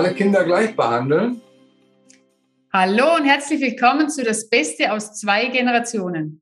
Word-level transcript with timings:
alle 0.00 0.14
Kinder 0.14 0.44
gleich 0.44 0.74
behandeln? 0.74 1.42
Hallo 2.72 3.16
und 3.16 3.26
herzlich 3.26 3.60
willkommen 3.60 4.08
zu 4.08 4.24
Das 4.24 4.48
Beste 4.48 4.94
aus 4.94 5.20
zwei 5.20 5.48
Generationen. 5.48 6.40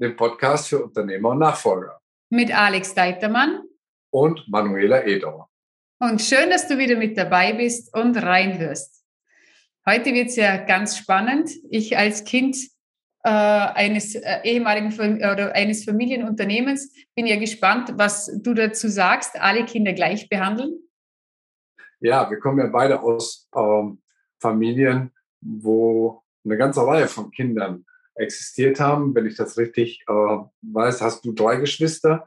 Dem 0.00 0.16
Podcast 0.16 0.66
für 0.66 0.82
Unternehmer 0.82 1.28
und 1.28 1.38
Nachfolger. 1.38 2.00
Mit 2.30 2.52
Alex 2.52 2.94
Deitermann 2.94 3.62
und 4.10 4.48
Manuela 4.48 5.04
Edauer. 5.04 5.48
Und 6.00 6.20
schön, 6.20 6.50
dass 6.50 6.66
du 6.66 6.78
wieder 6.78 6.96
mit 6.96 7.16
dabei 7.16 7.52
bist 7.52 7.94
und 7.94 8.16
reinhörst. 8.16 9.04
Heute 9.88 10.12
wird 10.12 10.30
es 10.30 10.34
ja 10.34 10.56
ganz 10.56 10.98
spannend. 10.98 11.48
Ich 11.70 11.96
als 11.96 12.24
Kind 12.24 12.56
äh, 13.22 13.28
eines 13.28 14.16
äh, 14.16 14.40
ehemaligen 14.42 14.92
oder 15.18 15.54
eines 15.54 15.84
Familienunternehmens 15.84 16.92
bin 17.14 17.28
ja 17.28 17.36
gespannt, 17.36 17.92
was 17.94 18.32
du 18.42 18.52
dazu 18.52 18.88
sagst. 18.88 19.40
Alle 19.40 19.64
Kinder 19.64 19.92
gleich 19.92 20.28
behandeln? 20.28 20.80
Ja, 22.06 22.30
wir 22.30 22.38
kommen 22.38 22.60
ja 22.60 22.68
beide 22.68 23.02
aus 23.02 23.48
ähm, 23.52 24.00
Familien, 24.38 25.10
wo 25.40 26.22
eine 26.44 26.56
ganze 26.56 26.86
Reihe 26.86 27.08
von 27.08 27.32
Kindern 27.32 27.84
existiert 28.14 28.78
haben. 28.78 29.12
Wenn 29.12 29.26
ich 29.26 29.34
das 29.34 29.58
richtig 29.58 30.04
äh, 30.06 30.38
weiß, 30.62 31.02
hast 31.02 31.24
du 31.24 31.32
drei 31.32 31.56
Geschwister. 31.56 32.24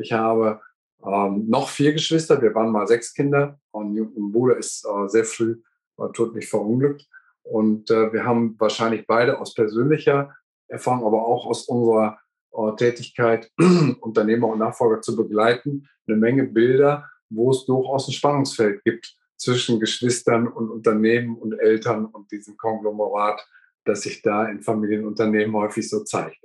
Ich 0.00 0.12
habe 0.12 0.60
ähm, 1.04 1.48
noch 1.48 1.70
vier 1.70 1.92
Geschwister. 1.92 2.40
Wir 2.40 2.54
waren 2.54 2.70
mal 2.70 2.86
sechs 2.86 3.14
Kinder 3.14 3.58
und 3.72 3.96
mein 3.96 4.30
Bruder 4.30 4.58
ist 4.58 4.86
äh, 4.86 5.08
sehr 5.08 5.24
früh 5.24 5.60
äh, 5.98 6.08
tödlich 6.12 6.48
verunglückt. 6.48 7.08
Und 7.42 7.90
äh, 7.90 8.12
wir 8.12 8.24
haben 8.24 8.54
wahrscheinlich 8.60 9.08
beide 9.08 9.40
aus 9.40 9.54
persönlicher 9.54 10.36
Erfahrung, 10.68 11.04
aber 11.04 11.26
auch 11.26 11.46
aus 11.46 11.64
unserer 11.64 12.20
äh, 12.52 12.76
Tätigkeit, 12.76 13.50
Unternehmer 14.00 14.46
und 14.46 14.60
Nachfolger 14.60 15.00
zu 15.00 15.16
begleiten, 15.16 15.88
eine 16.06 16.16
Menge 16.16 16.44
Bilder, 16.44 17.10
wo 17.30 17.50
es 17.50 17.64
durchaus 17.66 18.08
ein 18.08 18.12
Spannungsfeld 18.12 18.82
gibt 18.84 19.16
zwischen 19.36 19.80
Geschwistern 19.80 20.48
und 20.48 20.70
Unternehmen 20.70 21.36
und 21.36 21.52
Eltern 21.58 22.06
und 22.06 22.30
diesem 22.32 22.56
Konglomerat, 22.56 23.40
das 23.84 24.02
sich 24.02 24.22
da 24.22 24.46
in 24.46 24.62
Familienunternehmen 24.62 25.54
häufig 25.54 25.88
so 25.88 26.02
zeigt. 26.04 26.38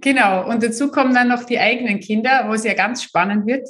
Genau, 0.00 0.48
und 0.48 0.62
dazu 0.62 0.90
kommen 0.90 1.14
dann 1.14 1.28
noch 1.28 1.44
die 1.44 1.58
eigenen 1.58 2.00
Kinder, 2.00 2.44
wo 2.48 2.54
es 2.54 2.64
ja 2.64 2.74
ganz 2.74 3.02
spannend 3.02 3.46
wird, 3.46 3.68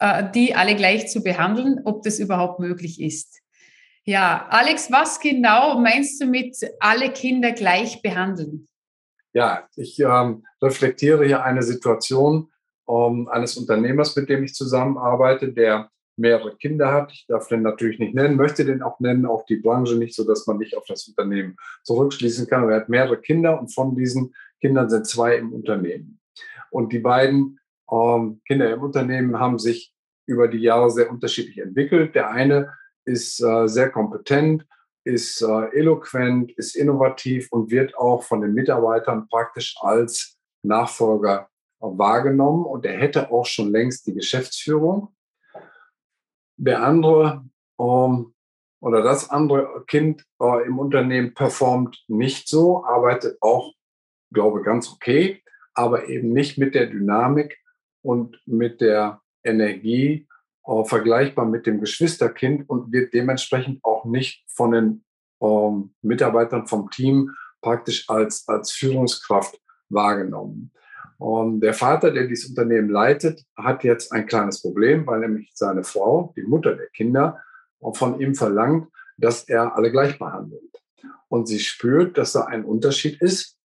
äh, 0.00 0.30
die 0.32 0.54
alle 0.54 0.76
gleich 0.76 1.08
zu 1.08 1.22
behandeln, 1.22 1.80
ob 1.84 2.02
das 2.02 2.18
überhaupt 2.18 2.60
möglich 2.60 3.00
ist. 3.00 3.40
Ja, 4.04 4.46
Alex, 4.50 4.92
was 4.92 5.18
genau 5.18 5.78
meinst 5.78 6.20
du 6.20 6.26
mit 6.26 6.56
alle 6.80 7.10
Kinder 7.10 7.52
gleich 7.52 8.02
behandeln? 8.02 8.68
Ja, 9.32 9.66
ich 9.76 9.98
ähm, 9.98 10.44
reflektiere 10.60 11.24
hier 11.24 11.42
eine 11.42 11.62
Situation 11.62 12.50
ähm, 12.88 13.28
eines 13.28 13.56
Unternehmers, 13.56 14.14
mit 14.16 14.28
dem 14.28 14.44
ich 14.44 14.54
zusammenarbeite, 14.54 15.52
der 15.52 15.90
mehrere 16.16 16.56
Kinder 16.56 16.92
hat. 16.92 17.12
Ich 17.12 17.26
darf 17.26 17.48
den 17.48 17.62
natürlich 17.62 17.98
nicht 17.98 18.14
nennen, 18.14 18.36
möchte 18.36 18.64
den 18.64 18.82
auch 18.82 19.00
nennen, 19.00 19.26
auch 19.26 19.44
die 19.46 19.56
Branche 19.56 19.96
nicht, 19.96 20.14
so 20.14 20.24
dass 20.24 20.46
man 20.46 20.58
nicht 20.58 20.76
auf 20.76 20.84
das 20.86 21.08
Unternehmen 21.08 21.56
zurückschließen 21.82 22.46
kann. 22.46 22.68
Er 22.68 22.76
hat 22.76 22.88
mehrere 22.88 23.20
Kinder 23.20 23.58
und 23.58 23.74
von 23.74 23.96
diesen 23.96 24.34
Kindern 24.60 24.88
sind 24.88 25.06
zwei 25.06 25.36
im 25.36 25.52
Unternehmen. 25.52 26.20
Und 26.70 26.92
die 26.92 27.00
beiden 27.00 27.58
ähm, 27.90 28.40
Kinder 28.46 28.72
im 28.72 28.82
Unternehmen 28.82 29.38
haben 29.38 29.58
sich 29.58 29.92
über 30.26 30.48
die 30.48 30.58
Jahre 30.58 30.90
sehr 30.90 31.10
unterschiedlich 31.10 31.58
entwickelt. 31.58 32.14
Der 32.14 32.30
eine 32.30 32.72
ist 33.04 33.42
äh, 33.42 33.68
sehr 33.68 33.90
kompetent, 33.90 34.66
ist 35.04 35.42
äh, 35.42 35.78
eloquent, 35.78 36.52
ist 36.52 36.76
innovativ 36.76 37.48
und 37.52 37.70
wird 37.70 37.96
auch 37.96 38.22
von 38.22 38.40
den 38.40 38.54
Mitarbeitern 38.54 39.28
praktisch 39.28 39.76
als 39.80 40.38
Nachfolger 40.62 41.48
wahrgenommen. 41.98 42.64
Und 42.64 42.84
er 42.84 42.98
hätte 42.98 43.30
auch 43.30 43.46
schon 43.46 43.70
längst 43.70 44.06
die 44.06 44.14
Geschäftsführung. 44.14 45.14
Der 46.56 46.82
andere 46.82 47.44
ähm, 47.78 48.34
oder 48.80 49.02
das 49.02 49.30
andere 49.30 49.84
Kind 49.86 50.26
äh, 50.40 50.66
im 50.66 50.78
Unternehmen 50.78 51.32
performt 51.32 52.04
nicht 52.06 52.48
so, 52.48 52.84
arbeitet 52.84 53.38
auch, 53.40 53.72
glaube 54.30 54.62
ganz 54.62 54.92
okay, 54.92 55.42
aber 55.72 56.08
eben 56.08 56.32
nicht 56.32 56.58
mit 56.58 56.74
der 56.74 56.86
Dynamik 56.86 57.58
und 58.02 58.40
mit 58.46 58.82
der 58.82 59.22
Energie 59.42 60.28
äh, 60.66 60.84
vergleichbar 60.84 61.46
mit 61.46 61.66
dem 61.66 61.80
Geschwisterkind 61.80 62.68
und 62.68 62.92
wird 62.92 63.14
dementsprechend 63.14 63.82
auch 63.84 64.04
nicht 64.04 64.44
von 64.48 64.72
den 64.72 65.04
ähm, 65.40 65.94
Mitarbeitern 66.02 66.66
vom 66.66 66.90
Team 66.90 67.34
praktisch 67.62 68.08
als, 68.10 68.46
als 68.48 68.72
Führungskraft 68.72 69.58
wahrgenommen. 69.88 70.72
Und 71.18 71.60
der 71.60 71.74
Vater, 71.74 72.10
der 72.10 72.26
dieses 72.26 72.50
Unternehmen 72.50 72.88
leitet, 72.88 73.44
hat 73.56 73.84
jetzt 73.84 74.12
ein 74.12 74.26
kleines 74.26 74.62
Problem, 74.62 75.06
weil 75.06 75.20
nämlich 75.20 75.52
seine 75.54 75.84
Frau, 75.84 76.32
die 76.36 76.42
Mutter 76.42 76.74
der 76.74 76.88
Kinder, 76.88 77.40
von 77.92 78.18
ihm 78.20 78.34
verlangt, 78.34 78.88
dass 79.18 79.48
er 79.48 79.76
alle 79.76 79.90
gleich 79.90 80.18
behandelt. 80.18 80.82
Und 81.28 81.46
sie 81.46 81.60
spürt, 81.60 82.16
dass 82.18 82.32
da 82.32 82.44
ein 82.44 82.64
Unterschied 82.64 83.20
ist 83.20 83.58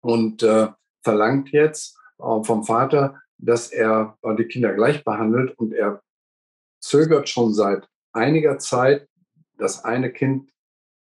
und 0.00 0.42
äh, 0.42 0.68
verlangt 1.02 1.50
jetzt 1.50 1.98
äh, 2.18 2.42
vom 2.42 2.64
Vater, 2.64 3.20
dass 3.38 3.70
er 3.70 4.16
äh, 4.22 4.34
die 4.36 4.46
Kinder 4.46 4.72
gleich 4.72 5.04
behandelt 5.04 5.56
und 5.58 5.72
er 5.74 6.02
zögert 6.80 7.28
schon 7.28 7.52
seit 7.52 7.88
einiger 8.12 8.58
Zeit, 8.58 9.08
das 9.58 9.84
eine 9.84 10.12
Kind 10.12 10.50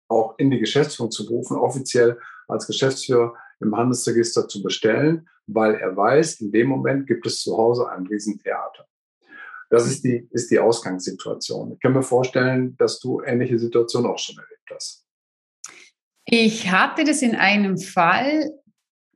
auch 0.09 0.39
in 0.39 0.51
die 0.51 0.59
Geschäftsführung 0.59 1.11
zu 1.11 1.27
berufen, 1.27 1.57
offiziell 1.57 2.19
als 2.49 2.67
Geschäftsführer 2.67 3.35
im 3.61 3.77
Handelsregister 3.77 4.49
zu 4.49 4.63
bestellen, 4.63 5.29
weil 5.47 5.75
er 5.75 5.97
weiß, 5.97 6.41
in 6.41 6.53
dem 6.53 6.69
Moment 6.69 7.07
gibt 7.07 7.27
es 7.27 7.41
zu 7.41 7.57
Hause 7.57 7.89
ein 7.91 8.07
Riesentheater. 8.07 8.87
Das 9.71 9.87
ist 9.87 10.05
die, 10.05 10.29
ist 10.31 10.51
die 10.51 10.59
Ausgangssituation. 10.59 11.73
Ich 11.73 11.81
kann 11.81 11.95
mir 11.95 12.03
vorstellen, 12.03 12.77
dass 12.77 13.01
du 13.01 13.23
ähnliche 13.23 13.59
Situationen 13.59 14.11
auch 14.11 14.19
schon 14.19 14.37
erlebt 14.37 14.71
hast. 14.71 15.07
Ich 16.27 16.71
hatte 16.71 17.05
das 17.05 17.23
in 17.23 17.35
einem 17.35 17.79
Fall 17.79 18.51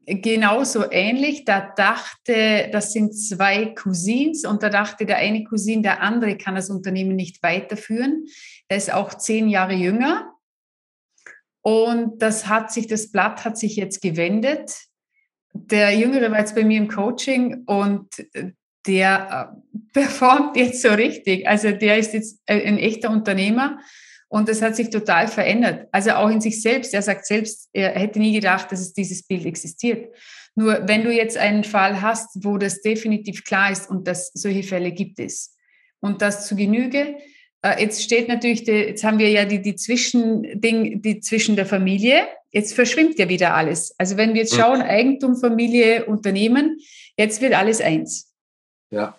genauso 0.06 0.90
ähnlich. 0.90 1.44
Da 1.44 1.72
dachte, 1.76 2.68
das 2.72 2.92
sind 2.92 3.12
zwei 3.12 3.66
Cousins 3.66 4.46
und 4.46 4.62
da 4.62 4.70
dachte 4.70 5.04
der 5.04 5.18
eine 5.18 5.44
Cousin, 5.44 5.82
der 5.82 6.00
andere 6.00 6.36
kann 6.36 6.54
das 6.54 6.70
Unternehmen 6.70 7.16
nicht 7.16 7.42
weiterführen. 7.42 8.26
Er 8.68 8.76
ist 8.76 8.92
auch 8.92 9.14
zehn 9.14 9.48
Jahre 9.48 9.74
jünger. 9.74 10.32
Und 11.62 12.22
das 12.22 12.46
hat 12.46 12.72
sich, 12.72 12.86
das 12.86 13.10
Blatt 13.10 13.44
hat 13.44 13.58
sich 13.58 13.76
jetzt 13.76 14.00
gewendet. 14.00 14.86
Der 15.64 15.96
Jüngere 15.96 16.30
war 16.30 16.38
jetzt 16.38 16.54
bei 16.54 16.64
mir 16.64 16.78
im 16.78 16.88
Coaching 16.88 17.64
und 17.66 18.08
der 18.86 19.52
äh, 19.52 19.78
performt 19.92 20.56
jetzt 20.56 20.82
so 20.82 20.90
richtig. 20.90 21.46
Also 21.46 21.72
der 21.72 21.98
ist 21.98 22.12
jetzt 22.14 22.40
ein 22.46 22.78
echter 22.78 23.10
Unternehmer 23.10 23.78
und 24.28 24.48
das 24.48 24.62
hat 24.62 24.76
sich 24.76 24.90
total 24.90 25.28
verändert. 25.28 25.88
Also 25.92 26.12
auch 26.12 26.30
in 26.30 26.40
sich 26.40 26.60
selbst. 26.60 26.94
Er 26.94 27.02
sagt 27.02 27.26
selbst, 27.26 27.68
er 27.72 27.90
hätte 27.90 28.18
nie 28.18 28.34
gedacht, 28.34 28.70
dass 28.72 28.80
es 28.80 28.92
dieses 28.92 29.26
Bild 29.26 29.46
existiert. 29.46 30.14
Nur 30.54 30.88
wenn 30.88 31.04
du 31.04 31.12
jetzt 31.12 31.36
einen 31.36 31.64
Fall 31.64 32.00
hast, 32.00 32.44
wo 32.44 32.58
das 32.58 32.80
definitiv 32.80 33.44
klar 33.44 33.70
ist 33.70 33.90
und 33.90 34.08
dass 34.08 34.30
solche 34.34 34.62
Fälle 34.62 34.92
gibt 34.92 35.20
es 35.20 35.56
und 36.00 36.22
das 36.22 36.46
zu 36.46 36.56
Genüge, 36.56 36.98
äh, 36.98 37.35
jetzt 37.78 38.02
steht 38.02 38.28
natürlich, 38.28 38.64
die, 38.64 38.72
jetzt 38.72 39.04
haben 39.04 39.18
wir 39.18 39.30
ja 39.30 39.44
die, 39.44 39.60
die 39.60 39.76
Zwischending, 39.76 41.02
die 41.02 41.20
zwischen 41.20 41.56
der 41.56 41.66
Familie. 41.66 42.26
Jetzt 42.50 42.74
verschwimmt 42.74 43.18
ja 43.18 43.28
wieder 43.28 43.54
alles. 43.54 43.94
Also 43.98 44.16
wenn 44.16 44.34
wir 44.34 44.42
jetzt 44.42 44.54
schauen, 44.54 44.80
Eigentum, 44.82 45.36
Familie, 45.36 46.06
Unternehmen, 46.06 46.78
jetzt 47.16 47.40
wird 47.40 47.54
alles 47.54 47.80
eins. 47.80 48.32
Ja, 48.90 49.18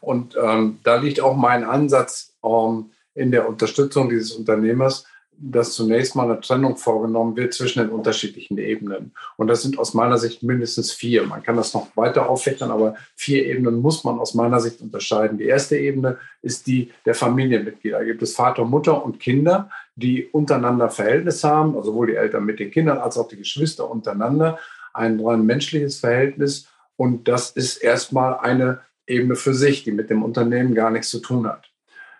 und 0.00 0.36
ähm, 0.40 0.78
da 0.82 0.96
liegt 0.96 1.20
auch 1.20 1.36
mein 1.36 1.64
Ansatz 1.64 2.36
ähm, 2.44 2.92
in 3.14 3.30
der 3.30 3.48
Unterstützung 3.48 4.08
dieses 4.08 4.32
Unternehmers, 4.32 5.04
dass 5.42 5.72
zunächst 5.72 6.14
mal 6.14 6.30
eine 6.30 6.40
Trennung 6.40 6.76
vorgenommen 6.76 7.34
wird 7.34 7.54
zwischen 7.54 7.80
den 7.80 7.88
unterschiedlichen 7.88 8.58
Ebenen. 8.58 9.12
Und 9.38 9.48
das 9.48 9.62
sind 9.62 9.78
aus 9.78 9.94
meiner 9.94 10.18
Sicht 10.18 10.42
mindestens 10.42 10.92
vier. 10.92 11.24
Man 11.26 11.42
kann 11.42 11.56
das 11.56 11.72
noch 11.72 11.88
weiter 11.96 12.28
auffächern, 12.28 12.70
aber 12.70 12.94
vier 13.16 13.46
Ebenen 13.46 13.80
muss 13.80 14.04
man 14.04 14.18
aus 14.18 14.34
meiner 14.34 14.60
Sicht 14.60 14.82
unterscheiden. 14.82 15.38
Die 15.38 15.46
erste 15.46 15.78
Ebene 15.78 16.18
ist 16.42 16.66
die 16.66 16.92
der 17.06 17.14
Familienmitglieder. 17.14 17.98
Da 17.98 18.04
gibt 18.04 18.22
es 18.22 18.34
Vater, 18.34 18.66
Mutter 18.66 19.02
und 19.02 19.18
Kinder, 19.18 19.70
die 19.96 20.26
untereinander 20.26 20.90
Verhältnis 20.90 21.42
haben, 21.42 21.74
also 21.74 21.92
sowohl 21.92 22.08
die 22.08 22.16
Eltern 22.16 22.44
mit 22.44 22.60
den 22.60 22.70
Kindern 22.70 22.98
als 22.98 23.16
auch 23.16 23.28
die 23.28 23.38
Geschwister 23.38 23.90
untereinander, 23.90 24.58
ein 24.92 25.20
rein 25.20 25.46
menschliches 25.46 25.98
Verhältnis. 25.98 26.68
Und 26.96 27.28
das 27.28 27.50
ist 27.50 27.78
erstmal 27.78 28.38
eine 28.40 28.80
Ebene 29.06 29.36
für 29.36 29.54
sich, 29.54 29.84
die 29.84 29.92
mit 29.92 30.10
dem 30.10 30.22
Unternehmen 30.22 30.74
gar 30.74 30.90
nichts 30.90 31.08
zu 31.08 31.20
tun 31.20 31.46
hat. 31.46 31.70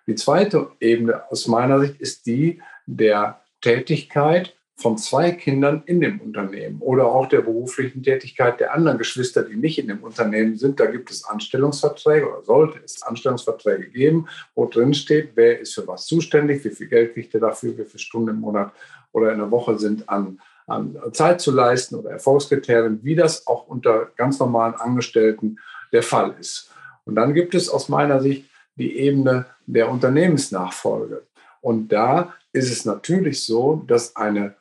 Die 0.07 0.15
zweite 0.15 0.71
Ebene 0.81 1.31
aus 1.31 1.47
meiner 1.47 1.79
Sicht 1.81 2.01
ist 2.01 2.27
die 2.27 2.61
der 2.97 3.41
Tätigkeit 3.61 4.55
von 4.77 4.97
zwei 4.97 5.33
Kindern 5.33 5.83
in 5.85 6.01
dem 6.01 6.21
Unternehmen 6.21 6.81
oder 6.81 7.07
auch 7.07 7.27
der 7.27 7.43
beruflichen 7.43 8.03
Tätigkeit 8.03 8.61
der 8.61 8.73
anderen 8.73 8.97
Geschwister, 8.97 9.43
die 9.43 9.57
nicht 9.57 9.79
in 9.79 9.89
dem 9.89 10.03
Unternehmen 10.03 10.57
sind. 10.57 10.81
Da 10.81 10.87
gibt 10.87 11.11
es 11.11 11.25
Anstellungsverträge 11.25 12.27
oder 12.27 12.43
sollte 12.43 12.81
es 12.83 13.03
Anstellungsverträge 13.03 13.91
geben, 13.91 14.27
wo 14.55 14.65
drin 14.67 14.95
steht, 14.95 15.33
wer 15.35 15.61
ist 15.61 15.75
für 15.75 15.87
was 15.87 16.07
zuständig, 16.07 16.65
wie 16.65 16.71
viel 16.71 16.89
Geld 16.89 17.13
kriegt 17.13 17.35
er 17.35 17.41
dafür, 17.41 17.77
wie 17.77 17.85
viele 17.85 17.99
Stunden 17.99 18.31
im 18.31 18.41
Monat 18.41 18.73
oder 19.13 19.33
in 19.33 19.39
der 19.39 19.51
Woche 19.51 19.79
sind 19.79 20.09
an, 20.09 20.41
an 20.67 20.97
Zeit 21.13 21.43
zu 21.43 21.53
leisten 21.53 21.97
oder 21.97 22.13
Erfolgskriterien, 22.13 23.01
wie 23.03 23.15
das 23.15 23.47
auch 23.47 23.67
unter 23.69 24.11
ganz 24.17 24.39
normalen 24.39 24.75
Angestellten 24.75 25.59
der 25.93 26.03
Fall 26.03 26.35
ist. 26.41 26.71
Und 27.05 27.17
dann 27.17 27.35
gibt 27.35 27.55
es 27.55 27.69
aus 27.69 27.91
meiner 27.91 28.21
Sicht 28.21 28.47
die 28.77 28.97
Ebene 28.97 29.45
der 29.67 29.91
Unternehmensnachfolge. 29.91 31.23
Und 31.61 31.93
da 31.93 32.33
ist 32.53 32.71
es 32.71 32.85
natürlich 32.85 33.45
so, 33.45 33.85
dass 33.87 34.17
eine 34.17 34.57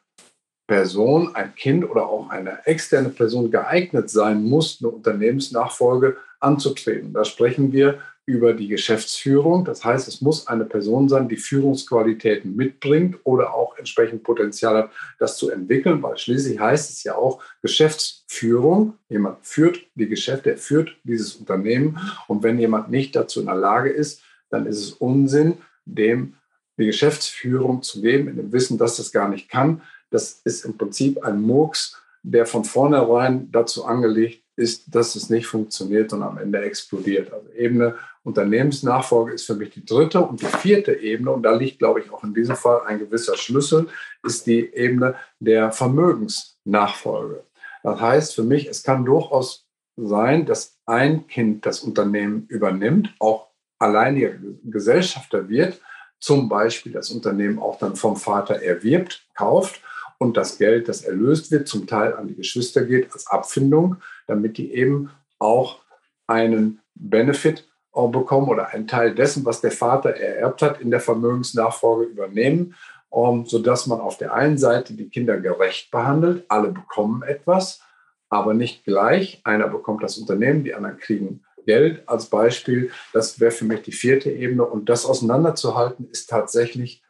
Person, 0.67 1.35
ein 1.35 1.55
Kind 1.55 1.89
oder 1.89 2.07
auch 2.07 2.29
eine 2.29 2.65
externe 2.67 3.09
Person 3.09 3.49
geeignet 3.49 4.09
sein 4.09 4.43
muss, 4.43 4.77
eine 4.79 4.91
Unternehmensnachfolge 4.91 6.17
anzutreten. 6.39 7.11
Da 7.11 7.25
sprechen 7.25 7.71
wir 7.71 7.99
über 8.29 8.53
die 8.53 8.67
Geschäftsführung. 8.67 9.65
Das 9.65 9.83
heißt, 9.83 10.07
es 10.07 10.21
muss 10.21 10.45
eine 10.45 10.65
Person 10.65 11.09
sein, 11.09 11.27
die 11.27 11.37
Führungsqualitäten 11.37 12.55
mitbringt 12.55 13.17
oder 13.23 13.55
auch 13.55 13.75
entsprechend 13.79 14.21
Potenzial 14.21 14.77
hat, 14.77 14.91
das 15.17 15.37
zu 15.37 15.49
entwickeln, 15.49 16.03
weil 16.03 16.15
schließlich 16.15 16.59
heißt 16.59 16.91
es 16.91 17.03
ja 17.03 17.15
auch 17.15 17.41
Geschäftsführung. 17.63 18.93
Jemand 19.09 19.39
führt 19.41 19.79
die 19.95 20.07
Geschäfte, 20.07 20.51
er 20.51 20.57
führt 20.57 20.95
dieses 21.03 21.37
Unternehmen. 21.37 21.97
Und 22.27 22.43
wenn 22.43 22.59
jemand 22.59 22.91
nicht 22.91 23.15
dazu 23.15 23.39
in 23.39 23.47
der 23.47 23.55
Lage 23.55 23.89
ist, 23.89 24.21
dann 24.51 24.67
ist 24.67 24.77
es 24.77 24.91
Unsinn, 24.91 25.57
dem 25.85 26.35
die 26.79 26.85
Geschäftsführung 26.85 27.81
zu 27.83 28.01
geben, 28.01 28.29
in 28.29 28.37
dem 28.37 28.51
Wissen, 28.51 28.77
dass 28.77 28.97
das 28.97 29.11
gar 29.11 29.29
nicht 29.29 29.49
kann. 29.49 29.81
Das 30.09 30.41
ist 30.43 30.65
im 30.65 30.77
Prinzip 30.77 31.23
ein 31.23 31.41
Murks, 31.41 32.01
der 32.23 32.45
von 32.45 32.63
vornherein 32.63 33.51
dazu 33.51 33.85
angelegt 33.85 34.43
ist, 34.55 34.93
dass 34.93 35.15
es 35.15 35.29
nicht 35.29 35.45
funktioniert 35.45 36.11
und 36.11 36.23
am 36.23 36.37
Ende 36.37 36.61
explodiert. 36.61 37.31
Also 37.31 37.49
Ebene 37.55 37.95
Unternehmensnachfolge 38.23 39.33
ist 39.33 39.45
für 39.45 39.55
mich 39.55 39.71
die 39.71 39.85
dritte 39.85 40.19
und 40.19 40.41
die 40.41 40.45
vierte 40.45 40.93
Ebene, 40.93 41.31
und 41.31 41.43
da 41.43 41.55
liegt, 41.55 41.79
glaube 41.79 42.01
ich, 42.01 42.11
auch 42.11 42.23
in 42.23 42.33
diesem 42.33 42.55
Fall 42.55 42.81
ein 42.85 42.99
gewisser 42.99 43.37
Schlüssel, 43.37 43.87
ist 44.23 44.45
die 44.45 44.73
Ebene 44.73 45.15
der 45.39 45.71
Vermögensnachfolge. 45.71 47.43
Das 47.83 47.99
heißt 48.01 48.35
für 48.35 48.43
mich, 48.43 48.67
es 48.67 48.83
kann 48.83 49.05
durchaus 49.05 49.65
sein, 49.95 50.45
dass 50.45 50.77
ein 50.85 51.27
Kind 51.27 51.65
das 51.65 51.79
Unternehmen 51.79 52.45
übernimmt, 52.49 53.13
auch 53.19 53.47
alleiniger 53.79 54.33
Gesellschafter 54.65 55.47
wird, 55.47 55.79
zum 56.19 56.49
Beispiel 56.49 56.91
das 56.91 57.09
Unternehmen 57.11 57.59
auch 57.59 57.79
dann 57.79 57.95
vom 57.95 58.15
Vater 58.15 58.61
erwirbt, 58.61 59.25
kauft 59.35 59.81
und 60.17 60.35
das 60.35 60.57
Geld, 60.57 60.87
das 60.89 61.01
erlöst 61.03 61.49
wird, 61.51 61.67
zum 61.67 61.87
Teil 61.87 62.13
an 62.13 62.27
die 62.27 62.35
Geschwister 62.35 62.83
geht 62.83 63.11
als 63.13 63.27
Abfindung, 63.27 63.97
damit 64.27 64.57
die 64.57 64.73
eben 64.73 65.09
auch 65.39 65.79
einen 66.27 66.81
Benefit 66.93 67.65
bekommen 67.93 68.49
oder 68.49 68.69
einen 68.69 68.87
Teil 68.87 69.15
dessen, 69.15 69.45
was 69.45 69.61
der 69.61 69.71
Vater 69.71 70.11
ererbt 70.11 70.61
hat, 70.61 70.79
in 70.79 70.91
der 70.91 70.99
Vermögensnachfolge 70.99 72.05
übernehmen, 72.05 72.75
um, 73.09 73.45
sodass 73.45 73.87
man 73.87 73.99
auf 73.99 74.17
der 74.17 74.33
einen 74.33 74.57
Seite 74.57 74.93
die 74.93 75.09
Kinder 75.09 75.39
gerecht 75.39 75.89
behandelt, 75.89 76.45
alle 76.49 76.69
bekommen 76.69 77.23
etwas, 77.23 77.81
aber 78.29 78.53
nicht 78.53 78.85
gleich. 78.85 79.41
Einer 79.43 79.67
bekommt 79.67 80.03
das 80.03 80.17
Unternehmen, 80.17 80.63
die 80.63 80.75
anderen 80.75 80.97
kriegen 80.97 81.43
Geld 81.65 82.07
als 82.07 82.25
Beispiel. 82.27 82.91
Das 83.13 83.39
wäre 83.39 83.51
für 83.51 83.65
mich 83.65 83.81
die 83.81 83.91
vierte 83.91 84.31
Ebene. 84.31 84.65
Und 84.65 84.89
das 84.89 85.05
auseinanderzuhalten, 85.05 86.09
ist 86.09 86.29
tatsächlich 86.29 87.03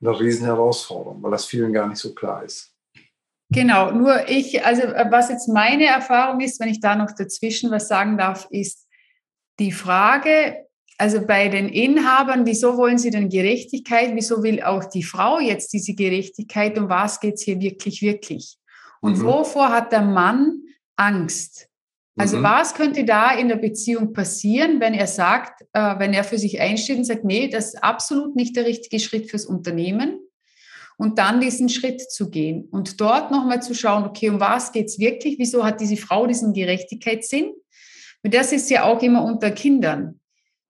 eine 0.00 0.18
Riesenherausforderung, 0.18 1.22
weil 1.22 1.30
das 1.30 1.46
vielen 1.46 1.72
gar 1.72 1.88
nicht 1.88 1.98
so 1.98 2.14
klar 2.14 2.44
ist. 2.44 2.74
Genau, 3.50 3.90
nur 3.92 4.28
ich, 4.28 4.64
also 4.64 4.82
was 4.82 5.30
jetzt 5.30 5.48
meine 5.48 5.86
Erfahrung 5.86 6.40
ist, 6.40 6.60
wenn 6.60 6.68
ich 6.68 6.80
da 6.80 6.94
noch 6.94 7.12
dazwischen 7.16 7.70
was 7.70 7.88
sagen 7.88 8.18
darf, 8.18 8.46
ist, 8.50 8.86
die 9.58 9.72
Frage, 9.72 10.66
also 10.98 11.24
bei 11.24 11.48
den 11.48 11.68
Inhabern, 11.68 12.44
wieso 12.44 12.76
wollen 12.76 12.98
sie 12.98 13.10
denn 13.10 13.28
Gerechtigkeit? 13.28 14.10
Wieso 14.14 14.42
will 14.42 14.62
auch 14.62 14.84
die 14.84 15.02
Frau 15.02 15.40
jetzt 15.40 15.72
diese 15.72 15.94
Gerechtigkeit? 15.94 16.76
Um 16.76 16.88
was 16.88 17.20
geht 17.20 17.34
es 17.34 17.42
hier 17.42 17.60
wirklich, 17.60 18.02
wirklich? 18.02 18.58
Und 19.00 19.18
mhm. 19.18 19.24
wovor 19.24 19.70
hat 19.70 19.92
der 19.92 20.02
Mann 20.02 20.62
Angst? 20.96 21.67
Also 22.18 22.38
mhm. 22.38 22.42
was 22.42 22.74
könnte 22.74 23.04
da 23.04 23.32
in 23.32 23.48
der 23.48 23.56
Beziehung 23.56 24.12
passieren, 24.12 24.80
wenn 24.80 24.94
er 24.94 25.06
sagt, 25.06 25.62
äh, 25.72 25.98
wenn 25.98 26.12
er 26.12 26.24
für 26.24 26.38
sich 26.38 26.60
einsteht 26.60 26.98
und 26.98 27.04
sagt, 27.04 27.24
nee, 27.24 27.48
das 27.48 27.74
ist 27.74 27.82
absolut 27.82 28.34
nicht 28.34 28.56
der 28.56 28.66
richtige 28.66 29.00
Schritt 29.00 29.30
fürs 29.30 29.46
Unternehmen? 29.46 30.18
Und 30.96 31.20
dann 31.20 31.40
diesen 31.40 31.68
Schritt 31.68 32.10
zu 32.10 32.28
gehen 32.28 32.66
und 32.72 33.00
dort 33.00 33.30
nochmal 33.30 33.62
zu 33.62 33.72
schauen, 33.72 34.02
okay, 34.02 34.30
um 34.30 34.40
was 34.40 34.72
geht 34.72 34.86
es 34.86 34.98
wirklich? 34.98 35.38
Wieso 35.38 35.64
hat 35.64 35.80
diese 35.80 35.96
Frau 35.96 36.26
diesen 36.26 36.52
Gerechtigkeitssinn? 36.52 37.52
Und 38.24 38.34
das 38.34 38.52
ist 38.52 38.68
ja 38.68 38.82
auch 38.82 39.00
immer 39.00 39.24
unter 39.24 39.52
Kindern. 39.52 40.18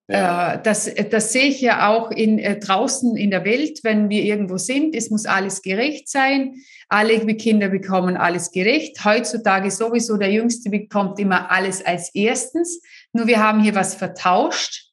Ja. 0.08 0.54
Äh, 0.54 0.62
das, 0.62 0.90
das 1.10 1.32
sehe 1.32 1.46
ich 1.46 1.60
ja 1.60 1.88
auch 1.88 2.10
in, 2.10 2.38
äh, 2.38 2.58
draußen 2.58 3.16
in 3.16 3.30
der 3.30 3.44
Welt, 3.44 3.80
wenn 3.82 4.08
wir 4.08 4.22
irgendwo 4.22 4.56
sind. 4.56 4.94
Es 4.94 5.10
muss 5.10 5.26
alles 5.26 5.62
gerecht 5.62 6.08
sein. 6.08 6.54
Alle 6.88 7.18
Kinder 7.36 7.68
bekommen 7.68 8.16
alles 8.16 8.50
gerecht. 8.50 9.04
Heutzutage 9.04 9.70
sowieso, 9.70 10.16
der 10.16 10.32
Jüngste 10.32 10.70
bekommt 10.70 11.18
immer 11.18 11.50
alles 11.50 11.84
als 11.84 12.10
erstens. 12.14 12.80
Nur 13.12 13.26
wir 13.26 13.42
haben 13.42 13.62
hier 13.62 13.74
was 13.74 13.94
vertauscht. 13.94 14.88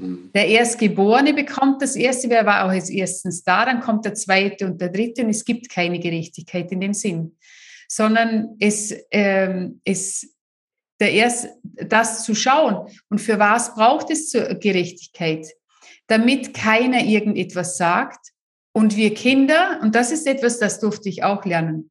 Mhm. 0.00 0.30
Der 0.34 0.48
Erstgeborene 0.48 1.32
bekommt 1.32 1.80
das 1.80 1.96
Erste, 1.96 2.28
wer 2.28 2.44
war 2.44 2.64
auch 2.64 2.70
als 2.70 2.90
erstens 2.90 3.42
da, 3.42 3.64
dann 3.64 3.80
kommt 3.80 4.04
der 4.04 4.14
Zweite 4.14 4.66
und 4.66 4.80
der 4.80 4.90
Dritte 4.90 5.22
und 5.22 5.30
es 5.30 5.44
gibt 5.44 5.70
keine 5.70 5.98
Gerechtigkeit 5.98 6.70
in 6.72 6.80
dem 6.80 6.94
Sinn, 6.94 7.36
sondern 7.88 8.56
es, 8.60 8.94
ähm, 9.10 9.80
es 9.84 10.34
der 11.00 11.12
erst 11.12 11.48
das 11.62 12.24
zu 12.24 12.34
schauen. 12.34 12.88
Und 13.08 13.20
für 13.20 13.38
was 13.38 13.74
braucht 13.74 14.10
es 14.10 14.32
Gerechtigkeit? 14.32 15.46
Damit 16.06 16.54
keiner 16.54 17.02
irgendetwas 17.02 17.76
sagt. 17.76 18.32
Und 18.72 18.96
wir 18.96 19.14
Kinder, 19.14 19.80
und 19.82 19.94
das 19.94 20.12
ist 20.12 20.26
etwas, 20.26 20.58
das 20.58 20.78
durfte 20.78 21.08
ich 21.08 21.24
auch 21.24 21.44
lernen. 21.44 21.90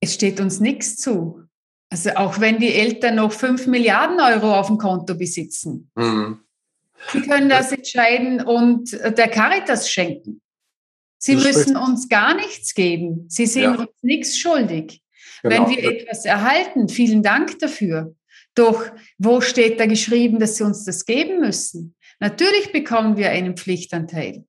Es 0.00 0.14
steht 0.14 0.40
uns 0.40 0.60
nichts 0.60 0.96
zu. 0.96 1.44
Also 1.88 2.10
auch 2.10 2.40
wenn 2.40 2.58
die 2.58 2.74
Eltern 2.74 3.16
noch 3.16 3.32
fünf 3.32 3.66
Milliarden 3.66 4.18
Euro 4.20 4.58
auf 4.58 4.66
dem 4.66 4.78
Konto 4.78 5.14
besitzen. 5.14 5.90
Mhm. 5.94 6.40
Die 7.12 7.20
können 7.22 7.48
das 7.48 7.72
entscheiden 7.72 8.42
und 8.42 8.92
der 8.92 9.28
Caritas 9.28 9.90
schenken. 9.90 10.40
Sie 11.18 11.36
müssen 11.36 11.76
uns 11.76 12.08
gar 12.08 12.34
nichts 12.34 12.74
geben. 12.74 13.26
Sie 13.28 13.46
sind 13.46 13.62
ja. 13.62 13.74
uns 13.74 13.90
nichts 14.02 14.38
schuldig. 14.38 15.02
Genau. 15.42 15.68
Wenn 15.68 15.76
wir 15.76 15.90
etwas 15.90 16.24
erhalten, 16.24 16.88
vielen 16.88 17.22
Dank 17.22 17.58
dafür. 17.58 18.14
Doch 18.54 18.84
wo 19.18 19.40
steht 19.40 19.80
da 19.80 19.86
geschrieben, 19.86 20.38
dass 20.38 20.56
Sie 20.56 20.64
uns 20.64 20.84
das 20.84 21.04
geben 21.06 21.40
müssen? 21.40 21.94
Natürlich 22.20 22.72
bekommen 22.72 23.16
wir 23.16 23.30
einen 23.30 23.56
Pflichtanteil. 23.56 24.44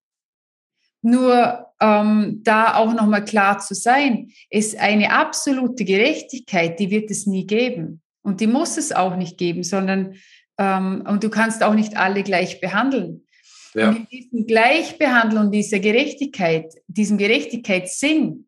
Nur 1.02 1.68
ähm, 1.82 2.42
da 2.44 2.76
auch 2.76 2.94
nochmal 2.94 3.26
klar 3.26 3.60
zu 3.60 3.74
sein, 3.74 4.32
ist 4.50 4.78
eine 4.78 5.12
absolute 5.12 5.84
Gerechtigkeit, 5.84 6.80
die 6.80 6.92
wird 6.92 7.12
es 7.12 7.26
nie 7.26 7.46
geben. 7.46 8.02
Und 8.22 8.40
die 8.40 8.48
muss 8.48 8.78
es 8.78 8.92
auch 8.92 9.18
nicht 9.18 9.38
geben, 9.38 9.64
sondern 9.64 10.16
ähm, 10.58 11.04
und 11.08 11.24
du 11.24 11.30
kannst 11.30 11.64
auch 11.64 11.74
nicht 11.74 11.98
alle 11.98 12.24
gleich 12.24 12.62
behandeln. 12.62 13.26
Ja. 13.74 13.90
Und 13.90 13.98
in 13.98 14.08
diesem 14.08 14.48
Gleichbehandeln 14.48 15.46
und 15.46 15.52
dieser 15.52 15.80
Gerechtigkeit, 15.80 16.74
diesem 16.88 17.18
Gerechtigkeitssinn, 17.18 18.48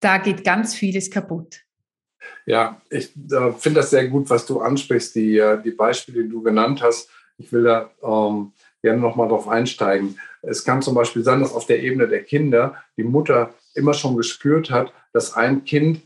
da 0.00 0.18
geht 0.18 0.44
ganz 0.44 0.74
vieles 0.74 1.10
kaputt. 1.10 1.62
Ja, 2.46 2.80
ich 2.90 3.14
äh, 3.30 3.52
finde 3.52 3.80
das 3.80 3.90
sehr 3.90 4.08
gut, 4.08 4.28
was 4.30 4.46
du 4.46 4.60
ansprichst, 4.60 5.14
die, 5.14 5.38
äh, 5.38 5.62
die 5.62 5.70
Beispiele, 5.70 6.24
die 6.24 6.28
du 6.28 6.42
genannt 6.42 6.82
hast. 6.82 7.08
Ich 7.38 7.52
will 7.52 7.64
da 7.64 7.90
ähm, 8.02 8.52
gerne 8.82 9.00
nochmal 9.00 9.28
drauf 9.28 9.48
einsteigen. 9.48 10.18
Es 10.42 10.64
kann 10.64 10.82
zum 10.82 10.94
Beispiel 10.94 11.22
sein, 11.22 11.40
dass 11.40 11.52
auf 11.52 11.66
der 11.66 11.82
Ebene 11.82 12.08
der 12.08 12.24
Kinder 12.24 12.76
die 12.96 13.04
Mutter 13.04 13.54
immer 13.74 13.94
schon 13.94 14.16
gespürt 14.16 14.70
hat, 14.70 14.92
dass 15.12 15.34
ein 15.34 15.64
Kind 15.64 16.02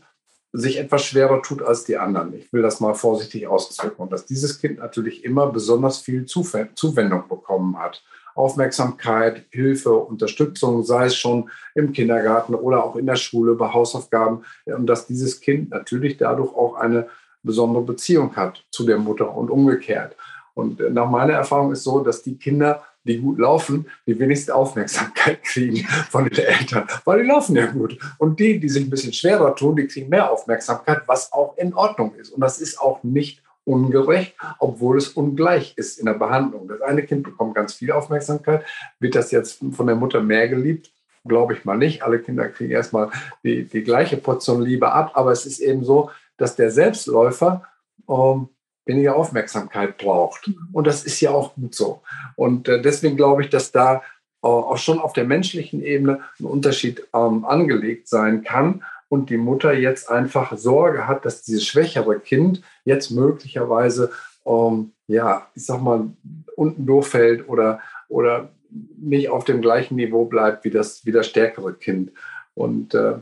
sich 0.53 0.77
etwas 0.77 1.05
schwerer 1.05 1.41
tut 1.41 1.61
als 1.61 1.83
die 1.83 1.97
anderen. 1.97 2.33
Ich 2.33 2.51
will 2.53 2.61
das 2.61 2.79
mal 2.79 2.93
vorsichtig 2.93 3.47
ausdrücken. 3.47 4.01
Und 4.01 4.11
dass 4.11 4.25
dieses 4.25 4.59
Kind 4.59 4.79
natürlich 4.79 5.23
immer 5.23 5.47
besonders 5.51 5.99
viel 5.99 6.25
Zuwendung 6.25 7.27
bekommen 7.27 7.77
hat. 7.77 8.03
Aufmerksamkeit, 8.37 9.45
Hilfe, 9.49 9.93
Unterstützung, 9.93 10.83
sei 10.83 11.05
es 11.05 11.15
schon 11.15 11.49
im 11.75 11.91
Kindergarten 11.91 12.55
oder 12.55 12.83
auch 12.83 12.95
in 12.95 13.05
der 13.05 13.15
Schule 13.15 13.55
bei 13.55 13.73
Hausaufgaben, 13.73 14.43
und 14.65 14.87
dass 14.87 15.07
dieses 15.07 15.39
Kind 15.41 15.69
natürlich 15.71 16.17
dadurch 16.17 16.53
auch 16.55 16.75
eine 16.75 17.07
besondere 17.43 17.83
Beziehung 17.83 18.35
hat 18.35 18.63
zu 18.71 18.85
der 18.85 18.97
Mutter 18.97 19.35
und 19.35 19.49
umgekehrt. 19.49 20.15
Und 20.53 20.79
nach 20.91 21.09
meiner 21.09 21.33
Erfahrung 21.33 21.71
ist 21.71 21.83
so, 21.83 21.99
dass 21.99 22.23
die 22.23 22.37
Kinder, 22.37 22.83
die 23.03 23.19
gut 23.19 23.39
laufen, 23.39 23.87
die 24.05 24.17
wenigste 24.17 24.53
Aufmerksamkeit 24.53 25.43
kriegen 25.43 25.87
von 26.09 26.25
den 26.25 26.43
Eltern, 26.43 26.87
weil 27.05 27.21
die 27.21 27.27
laufen 27.27 27.55
ja 27.55 27.67
gut. 27.67 27.97
Und 28.17 28.39
die, 28.39 28.59
die 28.59 28.69
sich 28.69 28.85
ein 28.85 28.89
bisschen 28.89 29.13
schwerer 29.13 29.55
tun, 29.55 29.75
die 29.75 29.87
kriegen 29.87 30.09
mehr 30.09 30.31
Aufmerksamkeit, 30.31 31.03
was 31.05 31.31
auch 31.31 31.55
in 31.57 31.73
Ordnung 31.73 32.15
ist. 32.15 32.31
Und 32.31 32.41
das 32.41 32.59
ist 32.59 32.81
auch 32.81 33.03
nicht 33.03 33.41
ungerecht, 33.67 34.35
obwohl 34.59 34.97
es 34.97 35.09
ungleich 35.09 35.73
ist 35.75 35.99
in 35.99 36.05
der 36.05 36.13
Behandlung. 36.13 36.67
Das 36.67 36.81
eine 36.81 37.03
Kind 37.03 37.23
bekommt 37.23 37.55
ganz 37.55 37.73
viel 37.73 37.91
Aufmerksamkeit. 37.91 38.65
Wird 38.99 39.15
das 39.15 39.31
jetzt 39.31 39.61
von 39.73 39.87
der 39.87 39.95
Mutter 39.95 40.21
mehr 40.21 40.47
geliebt? 40.47 40.91
Glaube 41.25 41.53
ich 41.53 41.65
mal 41.65 41.77
nicht. 41.77 42.01
Alle 42.01 42.19
Kinder 42.19 42.47
kriegen 42.47 42.71
erstmal 42.71 43.09
die, 43.43 43.65
die 43.65 43.83
gleiche 43.83 44.15
Portion 44.15 44.61
Liebe 44.61 44.91
ab. 44.91 45.11
Aber 45.15 45.31
es 45.31 45.45
ist 45.45 45.59
eben 45.59 45.83
so, 45.83 46.09
dass 46.37 46.55
der 46.55 46.71
Selbstläufer 46.71 47.63
ähm, 48.09 48.47
weniger 48.85 49.17
Aufmerksamkeit 49.17 49.97
braucht. 49.97 50.47
Mhm. 50.47 50.69
Und 50.71 50.87
das 50.87 51.03
ist 51.03 51.19
ja 51.19 51.31
auch 51.31 51.53
gut 51.55 51.75
so. 51.75 52.01
Und 52.37 52.69
äh, 52.69 52.81
deswegen 52.81 53.17
glaube 53.17 53.43
ich, 53.43 53.49
dass 53.49 53.73
da 53.73 53.95
äh, 53.95 54.47
auch 54.47 54.77
schon 54.77 54.99
auf 54.99 55.11
der 55.11 55.25
menschlichen 55.25 55.83
Ebene 55.83 56.21
ein 56.39 56.45
Unterschied 56.45 57.05
ähm, 57.13 57.43
angelegt 57.43 58.07
sein 58.07 58.43
kann 58.43 58.81
und 59.09 59.29
die 59.29 59.37
Mutter 59.37 59.73
jetzt 59.73 60.09
einfach 60.09 60.57
Sorge 60.57 61.07
hat, 61.07 61.25
dass 61.25 61.43
dieses 61.43 61.65
schwächere 61.65 62.19
Kind 62.19 62.61
jetzt 62.83 63.11
möglicherweise, 63.11 64.11
ähm, 64.45 64.91
ja, 65.07 65.47
ich 65.55 65.65
sag 65.65 65.81
mal, 65.81 66.09
unten 66.55 66.85
durchfällt 66.85 67.47
oder, 67.47 67.79
oder 68.09 68.49
nicht 68.97 69.29
auf 69.29 69.45
dem 69.45 69.61
gleichen 69.61 69.95
Niveau 69.95 70.25
bleibt 70.25 70.65
wie 70.65 70.69
das, 70.69 71.05
wie 71.05 71.11
das 71.11 71.27
stärkere 71.27 71.73
Kind. 71.73 72.11
Und 72.53 72.93
äh, 72.93 73.15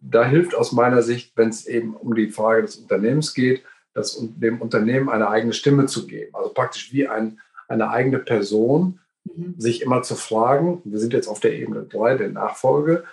da 0.00 0.24
hilft 0.24 0.54
aus 0.54 0.72
meiner 0.72 1.02
Sicht, 1.02 1.32
wenn 1.36 1.48
es 1.48 1.66
eben 1.66 1.94
um 1.94 2.14
die 2.14 2.30
Frage 2.30 2.62
des 2.62 2.76
Unternehmens 2.76 3.34
geht, 3.34 3.64
das, 3.94 4.18
dem 4.20 4.60
Unternehmen 4.60 5.08
eine 5.08 5.28
eigene 5.28 5.52
Stimme 5.52 5.86
zu 5.86 6.06
geben. 6.06 6.34
Also 6.34 6.50
praktisch 6.50 6.92
wie 6.92 7.08
ein, 7.08 7.40
eine 7.66 7.90
eigene 7.90 8.18
Person, 8.18 9.00
mhm. 9.24 9.54
sich 9.58 9.82
immer 9.82 10.02
zu 10.02 10.14
fragen, 10.14 10.80
wir 10.84 10.98
sind 10.98 11.12
jetzt 11.12 11.28
auf 11.28 11.40
der 11.40 11.54
Ebene 11.54 11.82
3 11.82 12.16
der 12.16 12.28
Nachfolge, 12.28 13.04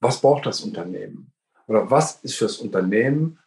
was 0.00 0.20
braucht 0.20 0.46
das 0.46 0.62
Unternehmen? 0.62 1.31
Oder 1.72 1.90
was 1.90 2.20
ist 2.22 2.34
für 2.34 2.44
das 2.44 2.58
Unternehmen 2.58 3.38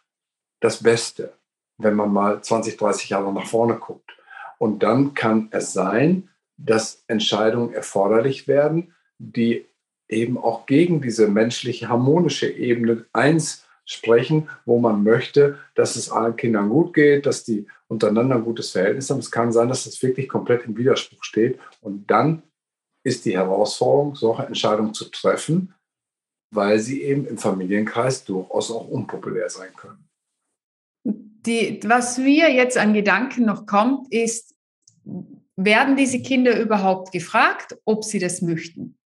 das 0.58 0.82
Beste, 0.82 1.34
wenn 1.78 1.94
man 1.94 2.12
mal 2.12 2.42
20, 2.42 2.76
30 2.76 3.10
Jahre 3.10 3.32
nach 3.32 3.46
vorne 3.46 3.76
guckt? 3.76 4.16
Und 4.58 4.82
dann 4.82 5.14
kann 5.14 5.46
es 5.52 5.72
sein, 5.72 6.28
dass 6.56 7.04
Entscheidungen 7.06 7.72
erforderlich 7.72 8.48
werden, 8.48 8.92
die 9.18 9.66
eben 10.08 10.38
auch 10.38 10.66
gegen 10.66 11.00
diese 11.00 11.28
menschliche 11.28 11.88
harmonische 11.88 12.50
Ebene 12.50 13.06
eins 13.12 13.64
sprechen, 13.84 14.48
wo 14.64 14.80
man 14.80 15.04
möchte, 15.04 15.60
dass 15.76 15.94
es 15.94 16.10
allen 16.10 16.34
Kindern 16.34 16.68
gut 16.68 16.94
geht, 16.94 17.26
dass 17.26 17.44
die 17.44 17.68
untereinander 17.86 18.34
ein 18.34 18.44
gutes 18.44 18.72
Verhältnis 18.72 19.08
haben. 19.08 19.20
Es 19.20 19.30
kann 19.30 19.52
sein, 19.52 19.68
dass 19.68 19.84
das 19.84 20.02
wirklich 20.02 20.28
komplett 20.28 20.64
im 20.64 20.76
Widerspruch 20.76 21.22
steht. 21.22 21.60
Und 21.80 22.10
dann 22.10 22.42
ist 23.04 23.24
die 23.24 23.36
Herausforderung, 23.36 24.16
solche 24.16 24.46
Entscheidungen 24.46 24.94
zu 24.94 25.04
treffen, 25.12 25.75
weil 26.50 26.78
sie 26.78 27.02
eben 27.02 27.26
im 27.26 27.38
Familienkreis 27.38 28.24
durchaus 28.24 28.70
auch 28.70 28.88
unpopulär 28.88 29.48
sein 29.50 29.70
können. 29.76 30.08
Die, 31.04 31.80
was 31.84 32.18
mir 32.18 32.52
jetzt 32.52 32.76
an 32.76 32.94
Gedanken 32.94 33.44
noch 33.44 33.66
kommt, 33.66 34.12
ist, 34.12 34.54
werden 35.56 35.96
diese 35.96 36.20
Kinder 36.20 36.58
überhaupt 36.58 37.12
gefragt, 37.12 37.76
ob 37.84 38.04
sie 38.04 38.18
das 38.18 38.42
möchten? 38.42 38.98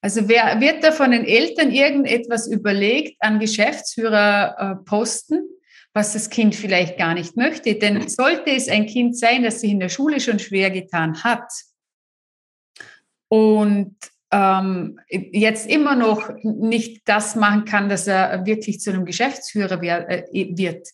Also 0.00 0.28
wer, 0.28 0.60
wird 0.60 0.84
da 0.84 0.92
von 0.92 1.10
den 1.10 1.24
Eltern 1.24 1.70
irgendetwas 1.70 2.46
überlegt 2.46 3.16
an 3.20 3.40
Geschäftsführerposten, 3.40 5.38
äh, 5.38 5.56
was 5.92 6.12
das 6.12 6.28
Kind 6.28 6.54
vielleicht 6.54 6.98
gar 6.98 7.14
nicht 7.14 7.36
möchte? 7.36 7.74
Denn 7.74 8.06
sollte 8.08 8.50
es 8.50 8.68
ein 8.68 8.86
Kind 8.86 9.18
sein, 9.18 9.42
das 9.42 9.60
sich 9.60 9.70
in 9.70 9.80
der 9.80 9.88
Schule 9.88 10.20
schon 10.20 10.38
schwer 10.38 10.70
getan 10.70 11.24
hat 11.24 11.50
und 13.28 13.96
ähm, 14.32 14.98
jetzt 15.08 15.68
immer 15.68 15.94
noch 15.94 16.30
nicht 16.42 17.08
das 17.08 17.36
machen 17.36 17.64
kann, 17.64 17.88
dass 17.88 18.06
er 18.06 18.44
wirklich 18.44 18.80
zu 18.80 18.90
einem 18.90 19.04
Geschäftsführer 19.04 19.82
äh, 19.82 20.48
wird, 20.56 20.88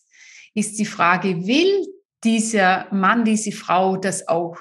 ist 0.53 0.77
die 0.77 0.85
Frage, 0.85 1.47
will 1.47 1.87
dieser 2.23 2.87
Mann, 2.91 3.25
diese 3.25 3.51
Frau 3.51 3.97
das 3.97 4.27
auch? 4.27 4.57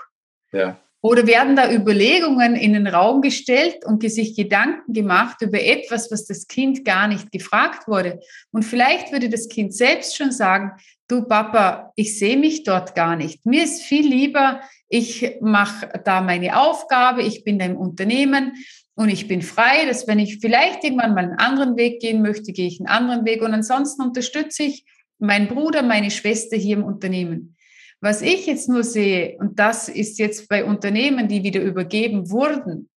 Ja. 0.53 0.79
Oder 1.05 1.27
werden 1.27 1.57
da 1.57 1.71
Überlegungen 1.71 2.55
in 2.55 2.75
den 2.75 2.87
Raum 2.87 3.23
gestellt 3.23 3.85
und 3.85 4.09
sich 4.09 4.37
Gedanken 4.37 4.93
gemacht 4.93 5.43
über 5.43 5.61
etwas, 5.61 6.13
was 6.13 6.27
das 6.27 6.47
Kind 6.47 6.85
gar 6.85 7.09
nicht 7.09 7.33
gefragt 7.33 7.89
wurde? 7.89 8.21
Und 8.53 8.65
vielleicht 8.65 9.11
würde 9.11 9.29
das 9.29 9.49
Kind 9.49 9.75
selbst 9.75 10.17
schon 10.17 10.31
sagen, 10.31 10.73
du 11.09 11.25
Papa, 11.25 11.93
ich 11.97 12.19
sehe 12.19 12.37
mich 12.37 12.63
dort 12.63 12.95
gar 12.95 13.17
nicht. 13.17 13.45
Mir 13.45 13.65
ist 13.65 13.83
viel 13.83 14.07
lieber, 14.09 14.61
ich 14.93 15.39
mache 15.41 15.89
da 16.05 16.21
meine 16.21 16.61
Aufgabe, 16.61 17.23
ich 17.23 17.45
bin 17.45 17.59
im 17.61 17.79
Unternehmen 17.79 18.53
und 18.95 19.09
ich 19.09 19.27
bin 19.27 19.41
frei, 19.41 19.87
dass 19.87 20.07
wenn 20.07 20.19
ich 20.19 20.39
vielleicht 20.41 20.85
irgendwann 20.85 21.15
mal 21.15 21.25
einen 21.25 21.39
anderen 21.39 21.79
Weg 21.79 22.01
gehen 22.01 22.21
möchte, 22.21 22.53
gehe 22.53 22.67
ich 22.67 22.79
einen 22.79 22.89
anderen 22.89 23.25
Weg 23.25 23.41
und 23.41 23.55
ansonsten 23.55 24.03
unterstütze 24.03 24.65
ich 24.65 24.85
meinen 25.19 25.49
Bruder, 25.49 25.83
meine 25.83 26.11
Schwester 26.11 26.59
hier 26.59 26.77
im 26.77 26.85
Unternehmen. 26.85 27.57
Was 28.03 28.21
ich 28.21 28.45
jetzt 28.45 28.69
nur 28.69 28.85
sehe, 28.85 29.39
und 29.39 29.59
das 29.59 29.89
ist 29.89 30.19
jetzt 30.19 30.47
bei 30.51 30.63
Unternehmen, 30.63 31.27
die 31.27 31.43
wieder 31.43 31.63
übergeben 31.63 32.31
wurden, 32.31 32.91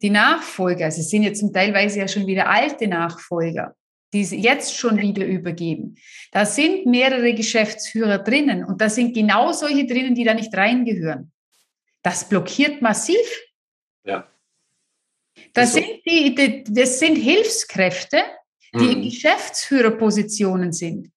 die 0.00 0.10
Nachfolger, 0.10 0.84
also 0.84 1.00
es 1.00 1.10
sind 1.10 1.24
jetzt 1.24 1.40
zum 1.40 1.52
Teilweise 1.52 1.98
ja 1.98 2.06
schon 2.06 2.28
wieder 2.28 2.48
alte 2.48 2.86
Nachfolger, 2.86 3.74
die 4.12 4.22
jetzt 4.22 4.76
schon 4.76 4.98
wieder 4.98 5.24
übergeben. 5.26 5.96
Da 6.32 6.46
sind 6.46 6.86
mehrere 6.86 7.34
Geschäftsführer 7.34 8.18
drinnen 8.18 8.64
und 8.64 8.80
da 8.80 8.88
sind 8.88 9.14
genau 9.14 9.52
solche 9.52 9.86
drinnen, 9.86 10.14
die 10.14 10.24
da 10.24 10.34
nicht 10.34 10.54
reingehören. 10.56 11.32
Das 12.02 12.28
blockiert 12.28 12.80
massiv. 12.80 13.16
Ja. 14.04 14.26
Das, 15.52 15.72
so. 15.72 15.80
sind, 15.80 15.88
die, 16.06 16.64
das 16.68 16.98
sind 16.98 17.16
Hilfskräfte, 17.16 18.22
die 18.74 18.84
mhm. 18.84 18.90
in 18.90 19.02
Geschäftsführerpositionen 19.02 20.72
sind. 20.72 21.10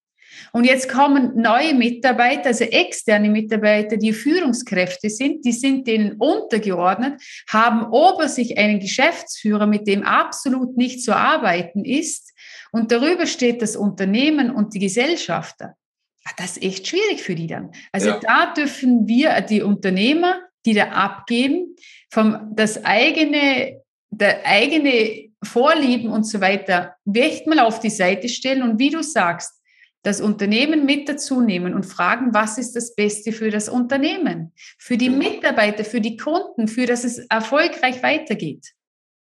Und 0.52 0.64
jetzt 0.64 0.88
kommen 0.88 1.40
neue 1.40 1.74
Mitarbeiter, 1.74 2.48
also 2.48 2.64
externe 2.64 3.30
Mitarbeiter, 3.30 3.96
die 3.96 4.12
Führungskräfte 4.12 5.08
sind, 5.08 5.44
die 5.44 5.52
sind 5.52 5.86
denen 5.86 6.16
untergeordnet, 6.18 7.22
haben 7.48 7.86
ober 7.90 8.28
sich 8.28 8.58
einen 8.58 8.80
Geschäftsführer, 8.80 9.66
mit 9.66 9.86
dem 9.86 10.02
absolut 10.02 10.76
nicht 10.76 11.02
zu 11.02 11.16
arbeiten 11.16 11.84
ist. 11.84 12.31
Und 12.72 12.90
darüber 12.90 13.26
steht 13.26 13.62
das 13.62 13.76
Unternehmen 13.76 14.50
und 14.50 14.74
die 14.74 14.80
Gesellschafter. 14.80 15.76
Ah, 16.24 16.30
das 16.36 16.56
ist 16.56 16.62
echt 16.62 16.88
schwierig 16.88 17.22
für 17.22 17.34
die 17.34 17.46
dann. 17.46 17.72
Also 17.92 18.08
ja. 18.08 18.18
da 18.18 18.52
dürfen 18.54 19.06
wir, 19.06 19.40
die 19.42 19.62
Unternehmer, 19.62 20.40
die 20.64 20.74
da 20.74 20.88
abgeben, 20.88 21.76
vom, 22.10 22.52
das 22.54 22.84
eigene, 22.84 23.82
der 24.10 24.46
eigene 24.46 25.30
Vorlieben 25.42 26.10
und 26.10 26.24
so 26.24 26.40
weiter, 26.40 26.96
echt 27.12 27.46
mal 27.46 27.58
auf 27.58 27.80
die 27.80 27.90
Seite 27.90 28.28
stellen 28.28 28.62
und 28.62 28.78
wie 28.78 28.90
du 28.90 29.02
sagst, 29.02 29.60
das 30.02 30.20
Unternehmen 30.20 30.84
mit 30.84 31.08
dazu 31.08 31.40
nehmen 31.40 31.74
und 31.74 31.84
fragen, 31.84 32.34
was 32.34 32.58
ist 32.58 32.74
das 32.74 32.94
Beste 32.94 33.32
für 33.32 33.50
das 33.50 33.68
Unternehmen, 33.68 34.52
für 34.78 34.96
die 34.96 35.10
Mitarbeiter, 35.10 35.84
für 35.84 36.00
die 36.00 36.16
Kunden, 36.16 36.66
für 36.68 36.86
dass 36.86 37.04
es 37.04 37.18
erfolgreich 37.18 38.02
weitergeht. 38.02 38.72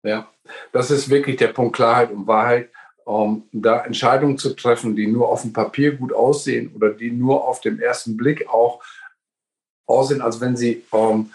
Ja, 0.03 0.31
das 0.71 0.91
ist 0.91 1.09
wirklich 1.09 1.37
der 1.37 1.49
Punkt 1.49 1.75
Klarheit 1.75 2.11
und 2.11 2.27
Wahrheit, 2.27 2.69
um 3.05 3.43
da 3.51 3.83
Entscheidungen 3.83 4.37
zu 4.37 4.53
treffen, 4.55 4.95
die 4.95 5.07
nur 5.07 5.29
auf 5.29 5.41
dem 5.41 5.53
Papier 5.53 5.95
gut 5.95 6.13
aussehen 6.13 6.71
oder 6.75 6.91
die 6.91 7.11
nur 7.11 7.47
auf 7.47 7.61
den 7.61 7.79
ersten 7.79 8.17
Blick 8.17 8.47
auch 8.47 8.83
aussehen, 9.85 10.21
als 10.21 10.39
wenn 10.39 10.55
sie 10.55 10.83
um, 10.91 11.31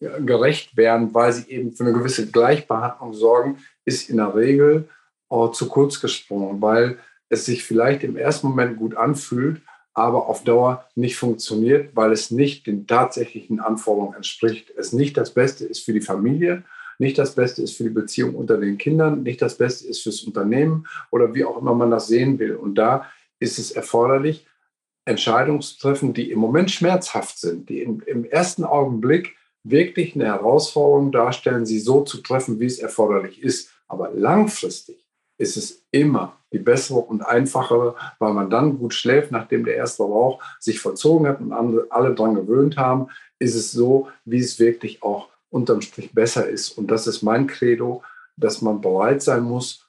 äh, 0.00 0.20
gerecht 0.20 0.76
wären, 0.76 1.14
weil 1.14 1.32
sie 1.32 1.50
eben 1.50 1.72
für 1.72 1.84
eine 1.84 1.92
gewisse 1.92 2.30
Gleichbehandlung 2.30 3.14
sorgen, 3.14 3.58
ist 3.84 4.10
in 4.10 4.18
der 4.18 4.34
Regel 4.34 4.88
uh, 5.30 5.48
zu 5.48 5.68
kurz 5.68 6.00
gesprungen, 6.00 6.60
weil 6.60 6.98
es 7.28 7.46
sich 7.46 7.64
vielleicht 7.64 8.04
im 8.04 8.16
ersten 8.16 8.48
Moment 8.48 8.76
gut 8.76 8.96
anfühlt, 8.96 9.60
aber 9.92 10.26
auf 10.26 10.44
Dauer 10.44 10.86
nicht 10.94 11.16
funktioniert, 11.16 11.94
weil 11.96 12.12
es 12.12 12.30
nicht 12.30 12.66
den 12.66 12.86
tatsächlichen 12.86 13.60
Anforderungen 13.60 14.14
entspricht. 14.14 14.70
Es 14.76 14.92
nicht 14.92 15.16
das 15.16 15.32
Beste 15.32 15.64
ist 15.64 15.84
für 15.84 15.92
die 15.92 16.00
Familie, 16.00 16.64
nicht 16.98 17.18
das 17.18 17.34
Beste 17.34 17.62
ist 17.62 17.76
für 17.76 17.84
die 17.84 17.90
Beziehung 17.90 18.34
unter 18.34 18.56
den 18.56 18.78
Kindern, 18.78 19.22
nicht 19.22 19.42
das 19.42 19.56
Beste 19.56 19.86
ist 19.86 20.02
fürs 20.02 20.22
Unternehmen 20.22 20.86
oder 21.10 21.34
wie 21.34 21.44
auch 21.44 21.60
immer 21.60 21.74
man 21.74 21.90
das 21.90 22.08
sehen 22.08 22.38
will. 22.38 22.56
Und 22.56 22.76
da 22.76 23.06
ist 23.38 23.58
es 23.58 23.72
erforderlich, 23.72 24.46
Entscheidungen 25.06 25.60
zu 25.60 25.78
treffen, 25.78 26.14
die 26.14 26.30
im 26.30 26.38
Moment 26.38 26.70
schmerzhaft 26.70 27.38
sind, 27.38 27.68
die 27.68 27.82
im, 27.82 28.02
im 28.06 28.24
ersten 28.24 28.64
Augenblick 28.64 29.36
wirklich 29.62 30.14
eine 30.14 30.26
Herausforderung 30.26 31.12
darstellen, 31.12 31.66
sie 31.66 31.78
so 31.78 32.02
zu 32.02 32.18
treffen, 32.18 32.60
wie 32.60 32.66
es 32.66 32.78
erforderlich 32.78 33.42
ist. 33.42 33.70
Aber 33.88 34.10
langfristig 34.12 35.04
ist 35.38 35.56
es 35.56 35.84
immer 35.90 36.38
die 36.52 36.58
bessere 36.58 37.00
und 37.00 37.22
einfachere, 37.22 37.96
weil 38.18 38.32
man 38.32 38.50
dann 38.50 38.78
gut 38.78 38.94
schläft, 38.94 39.32
nachdem 39.32 39.64
der 39.64 39.74
erste 39.74 40.04
Rauch 40.04 40.42
sich 40.60 40.78
vollzogen 40.78 41.26
hat 41.26 41.40
und 41.40 41.52
alle 41.52 42.14
daran 42.14 42.36
gewöhnt 42.36 42.76
haben, 42.76 43.08
ist 43.38 43.54
es 43.54 43.72
so, 43.72 44.08
wie 44.24 44.38
es 44.38 44.58
wirklich 44.58 45.02
auch 45.02 45.28
unterm 45.54 45.80
Strich 45.80 46.12
besser 46.12 46.48
ist. 46.48 46.70
Und 46.70 46.90
das 46.90 47.06
ist 47.06 47.22
mein 47.22 47.46
Credo, 47.46 48.02
dass 48.36 48.60
man 48.60 48.80
bereit 48.80 49.22
sein 49.22 49.44
muss, 49.44 49.88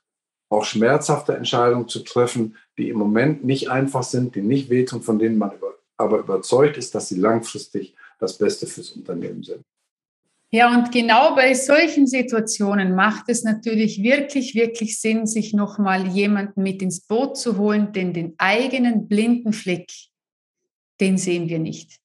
auch 0.50 0.64
schmerzhafte 0.64 1.36
Entscheidungen 1.36 1.88
zu 1.88 2.02
treffen, 2.02 2.56
die 2.78 2.90
im 2.90 2.98
Moment 2.98 3.44
nicht 3.44 3.70
einfach 3.72 4.04
sind, 4.04 4.36
die 4.36 4.44
nicht 4.44 4.70
wehtun, 4.70 5.02
von 5.02 5.18
denen 5.18 5.40
man 5.40 5.52
über, 5.56 5.74
aber 5.98 6.20
überzeugt 6.20 6.78
ist, 6.78 6.94
dass 6.94 7.10
sie 7.10 7.20
langfristig 7.20 7.96
das 8.20 8.38
Beste 8.38 8.68
fürs 8.68 8.92
Unternehmen 8.92 9.42
sind. 9.42 9.64
Ja, 10.52 10.72
und 10.72 10.92
genau 10.92 11.36
bei 11.36 11.56
solchen 11.56 12.06
Situationen 12.06 12.94
macht 12.94 13.28
es 13.28 13.44
natürlich 13.44 14.04
wirklich, 14.04 14.54
wirklich 14.54 15.00
Sinn, 15.02 15.26
sich 15.26 15.54
nochmal 15.54 16.08
jemanden 16.08 16.62
mit 16.62 16.84
ins 16.84 17.02
Boot 17.02 17.38
zu 17.38 17.58
holen, 17.58 17.92
denn 17.92 18.14
den 18.14 18.36
eigenen 18.38 19.08
blinden 19.08 19.52
Fleck, 19.52 19.90
den 21.02 21.18
sehen 21.18 21.50
wir 21.50 21.60
nicht. 21.60 22.00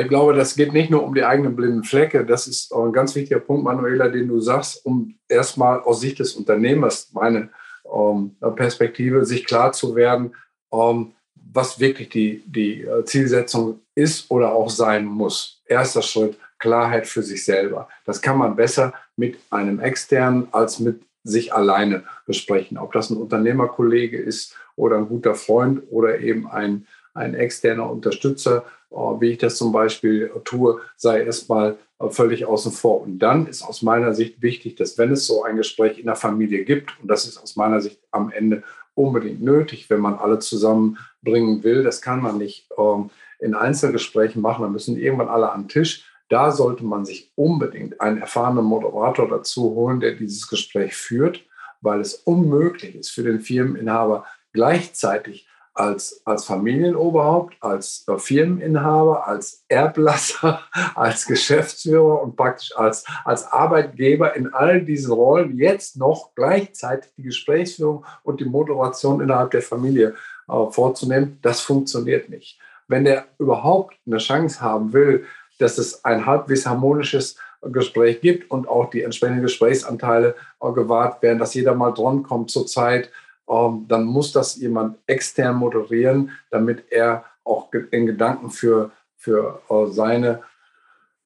Ich 0.00 0.08
glaube, 0.08 0.34
das 0.34 0.56
geht 0.56 0.72
nicht 0.72 0.90
nur 0.90 1.04
um 1.04 1.14
die 1.14 1.24
eigenen 1.24 1.56
blinden 1.56 1.84
Flecke. 1.84 2.24
Das 2.24 2.46
ist 2.46 2.72
auch 2.72 2.84
ein 2.84 2.92
ganz 2.92 3.14
wichtiger 3.14 3.40
Punkt, 3.40 3.64
Manuela, 3.64 4.08
den 4.08 4.28
du 4.28 4.40
sagst, 4.40 4.84
um 4.84 5.14
erstmal 5.28 5.80
aus 5.80 6.00
Sicht 6.00 6.18
des 6.18 6.34
Unternehmers, 6.34 7.10
meine 7.12 7.50
ähm, 7.92 8.36
Perspektive, 8.56 9.24
sich 9.24 9.44
klar 9.44 9.72
zu 9.72 9.94
werden, 9.94 10.34
ähm, 10.72 11.12
was 11.34 11.78
wirklich 11.80 12.08
die, 12.08 12.42
die 12.46 12.82
äh, 12.82 13.04
Zielsetzung 13.04 13.80
ist 13.94 14.30
oder 14.30 14.52
auch 14.52 14.70
sein 14.70 15.04
muss. 15.04 15.62
Erster 15.66 16.02
Schritt 16.02 16.36
Klarheit 16.58 17.06
für 17.06 17.22
sich 17.22 17.44
selber. 17.44 17.88
Das 18.04 18.22
kann 18.22 18.38
man 18.38 18.56
besser 18.56 18.94
mit 19.16 19.38
einem 19.50 19.80
externen 19.80 20.48
als 20.52 20.80
mit 20.80 21.02
sich 21.22 21.52
alleine 21.52 22.04
besprechen. 22.26 22.78
Ob 22.78 22.92
das 22.92 23.10
ein 23.10 23.16
Unternehmerkollege 23.16 24.16
ist 24.16 24.54
oder 24.76 24.96
ein 24.96 25.08
guter 25.08 25.34
Freund 25.34 25.82
oder 25.90 26.20
eben 26.20 26.48
ein, 26.48 26.86
ein 27.14 27.34
externer 27.34 27.90
Unterstützer, 27.90 28.64
wie 28.90 29.30
ich 29.30 29.38
das 29.38 29.56
zum 29.56 29.72
Beispiel 29.72 30.30
tue, 30.44 30.80
sei 30.96 31.22
erstmal 31.24 31.76
völlig 32.10 32.44
außen 32.44 32.72
vor. 32.72 33.02
Und 33.02 33.18
dann 33.18 33.46
ist 33.46 33.62
aus 33.62 33.82
meiner 33.82 34.14
Sicht 34.14 34.42
wichtig, 34.42 34.76
dass 34.76 34.98
wenn 34.98 35.12
es 35.12 35.26
so 35.26 35.44
ein 35.44 35.56
Gespräch 35.56 35.98
in 35.98 36.06
der 36.06 36.16
Familie 36.16 36.64
gibt, 36.64 36.92
und 37.00 37.08
das 37.08 37.26
ist 37.26 37.38
aus 37.38 37.56
meiner 37.56 37.80
Sicht 37.80 38.00
am 38.10 38.30
Ende 38.30 38.62
unbedingt 38.94 39.42
nötig, 39.42 39.88
wenn 39.90 40.00
man 40.00 40.14
alle 40.14 40.38
zusammenbringen 40.38 41.62
will, 41.64 41.82
das 41.82 42.00
kann 42.02 42.20
man 42.20 42.38
nicht 42.38 42.68
ähm, 42.78 43.10
in 43.38 43.54
Einzelgesprächen 43.54 44.42
machen, 44.42 44.62
da 44.62 44.68
müssen 44.68 44.96
irgendwann 44.96 45.28
alle 45.28 45.52
am 45.52 45.68
Tisch. 45.68 46.04
Da 46.28 46.50
sollte 46.50 46.84
man 46.84 47.04
sich 47.04 47.30
unbedingt 47.36 48.00
einen 48.00 48.18
erfahrenen 48.18 48.64
Moderator 48.64 49.28
dazu 49.28 49.74
holen, 49.74 50.00
der 50.00 50.12
dieses 50.12 50.48
Gespräch 50.48 50.94
führt, 50.96 51.44
weil 51.80 52.00
es 52.00 52.14
unmöglich 52.14 52.96
ist 52.96 53.10
für 53.10 53.22
den 53.22 53.40
Firmeninhaber 53.40 54.24
gleichzeitig 54.52 55.46
als, 55.76 56.22
als 56.24 56.46
Familienoberhaupt, 56.46 57.56
als 57.60 58.04
äh, 58.08 58.18
Firmeninhaber, 58.18 59.28
als 59.28 59.64
Erblasser, 59.68 60.60
als 60.94 61.26
Geschäftsführer 61.26 62.22
und 62.22 62.34
praktisch 62.34 62.76
als, 62.76 63.04
als 63.24 63.50
Arbeitgeber 63.52 64.34
in 64.34 64.52
all 64.54 64.82
diesen 64.82 65.12
Rollen 65.12 65.58
jetzt 65.58 65.96
noch 65.96 66.34
gleichzeitig 66.34 67.12
die 67.16 67.24
Gesprächsführung 67.24 68.04
und 68.22 68.40
die 68.40 68.46
Moderation 68.46 69.20
innerhalb 69.20 69.50
der 69.50 69.62
Familie 69.62 70.14
äh, 70.48 70.70
vorzunehmen. 70.70 71.38
Das 71.42 71.60
funktioniert 71.60 72.30
nicht. 72.30 72.58
Wenn 72.88 73.04
der 73.04 73.26
überhaupt 73.38 73.96
eine 74.06 74.18
Chance 74.18 74.60
haben 74.60 74.92
will, 74.92 75.26
dass 75.58 75.78
es 75.78 76.04
ein 76.04 76.24
halbwegs 76.24 76.66
harmonisches 76.66 77.36
Gespräch 77.62 78.20
gibt 78.20 78.50
und 78.50 78.68
auch 78.68 78.90
die 78.90 79.02
entsprechenden 79.02 79.42
Gesprächsanteile 79.42 80.34
äh, 80.60 80.72
gewahrt 80.72 81.22
werden, 81.22 81.38
dass 81.38 81.54
jeder 81.54 81.74
mal 81.74 81.92
dran 81.92 82.22
kommt 82.22 82.50
zur 82.50 82.66
Zeit, 82.66 83.10
dann 83.46 84.04
muss 84.04 84.32
das 84.32 84.56
jemand 84.56 84.98
extern 85.06 85.56
moderieren, 85.56 86.32
damit 86.50 86.84
er 86.90 87.24
auch 87.44 87.72
in 87.90 88.06
Gedanken 88.06 88.50
für, 88.50 88.90
für 89.16 89.62
äh, 89.70 89.86
seine 89.92 90.42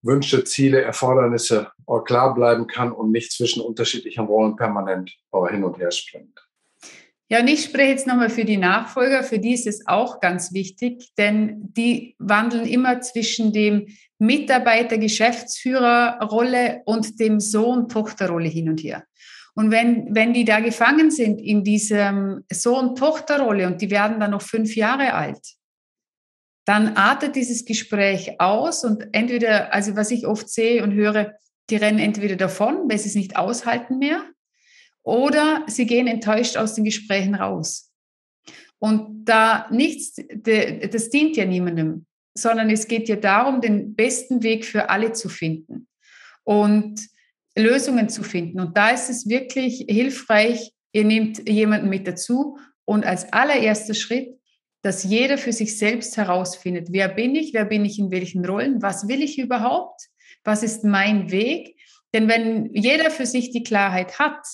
Wünsche, 0.02 0.44
Ziele, 0.44 0.82
Erfordernisse 0.82 1.72
äh, 1.86 1.98
klar 2.04 2.34
bleiben 2.34 2.66
kann 2.66 2.92
und 2.92 3.12
nicht 3.12 3.32
zwischen 3.32 3.62
unterschiedlichen 3.62 4.26
Rollen 4.26 4.56
permanent 4.56 5.16
äh, 5.32 5.46
hin 5.50 5.64
und 5.64 5.78
her 5.78 5.90
springt. 5.90 6.46
Ja, 7.28 7.40
und 7.40 7.48
ich 7.48 7.64
spreche 7.64 7.90
jetzt 7.90 8.06
nochmal 8.08 8.30
für 8.30 8.44
die 8.44 8.56
Nachfolger. 8.56 9.22
Für 9.22 9.38
die 9.38 9.54
ist 9.54 9.68
es 9.68 9.86
auch 9.86 10.20
ganz 10.20 10.52
wichtig, 10.52 11.12
denn 11.16 11.72
die 11.76 12.16
wandeln 12.18 12.66
immer 12.66 13.00
zwischen 13.02 13.52
dem 13.52 13.86
Mitarbeiter-Geschäftsführer-Rolle 14.18 16.82
und 16.86 17.20
dem 17.20 17.38
Sohn-Tochter-Rolle 17.38 18.48
hin 18.48 18.68
und 18.68 18.82
her. 18.82 19.04
Und 19.54 19.70
wenn, 19.70 20.14
wenn 20.14 20.32
die 20.32 20.44
da 20.44 20.60
gefangen 20.60 21.10
sind 21.10 21.40
in 21.40 21.64
diesem 21.64 22.44
Sohn-Tochter-Rolle 22.50 23.66
und 23.66 23.80
die 23.82 23.90
werden 23.90 24.20
dann 24.20 24.30
noch 24.30 24.42
fünf 24.42 24.76
Jahre 24.76 25.14
alt, 25.14 25.40
dann 26.64 26.96
artet 26.96 27.36
dieses 27.36 27.64
Gespräch 27.64 28.40
aus 28.40 28.84
und 28.84 29.08
entweder, 29.12 29.74
also 29.74 29.96
was 29.96 30.10
ich 30.10 30.26
oft 30.26 30.48
sehe 30.48 30.82
und 30.84 30.94
höre, 30.94 31.32
die 31.68 31.76
rennen 31.76 31.98
entweder 31.98 32.36
davon, 32.36 32.88
weil 32.88 32.98
sie 32.98 33.08
es 33.08 33.14
nicht 33.14 33.36
aushalten 33.36 33.98
mehr, 33.98 34.22
oder 35.02 35.64
sie 35.66 35.86
gehen 35.86 36.06
enttäuscht 36.06 36.56
aus 36.56 36.74
den 36.74 36.84
Gesprächen 36.84 37.34
raus. 37.34 37.90
Und 38.78 39.24
da 39.24 39.68
nichts, 39.70 40.16
das 40.34 41.10
dient 41.10 41.36
ja 41.36 41.44
niemandem, 41.44 42.06
sondern 42.34 42.70
es 42.70 42.86
geht 42.86 43.08
ja 43.08 43.16
darum, 43.16 43.60
den 43.60 43.94
besten 43.94 44.42
Weg 44.42 44.64
für 44.64 44.90
alle 44.90 45.12
zu 45.12 45.28
finden. 45.28 45.88
Und 46.44 47.09
Lösungen 47.56 48.08
zu 48.08 48.22
finden. 48.22 48.60
Und 48.60 48.76
da 48.76 48.90
ist 48.90 49.10
es 49.10 49.28
wirklich 49.28 49.84
hilfreich, 49.88 50.72
ihr 50.92 51.04
nehmt 51.04 51.48
jemanden 51.48 51.88
mit 51.88 52.06
dazu 52.06 52.58
und 52.84 53.04
als 53.04 53.32
allererster 53.32 53.94
Schritt, 53.94 54.28
dass 54.82 55.04
jeder 55.04 55.36
für 55.36 55.52
sich 55.52 55.76
selbst 55.78 56.16
herausfindet, 56.16 56.88
wer 56.90 57.08
bin 57.08 57.34
ich, 57.34 57.52
wer 57.52 57.64
bin 57.64 57.84
ich 57.84 57.98
in 57.98 58.10
welchen 58.10 58.44
Rollen, 58.44 58.80
was 58.82 59.08
will 59.08 59.22
ich 59.22 59.38
überhaupt, 59.38 60.08
was 60.42 60.62
ist 60.62 60.84
mein 60.84 61.30
Weg. 61.30 61.76
Denn 62.14 62.28
wenn 62.28 62.74
jeder 62.74 63.10
für 63.10 63.26
sich 63.26 63.50
die 63.50 63.62
Klarheit 63.62 64.18
hat, 64.18 64.44